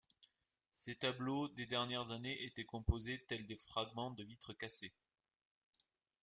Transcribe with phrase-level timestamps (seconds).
[0.71, 4.95] Ses tableaux des dernières années étaient composés tels des fragments de vitre cassée.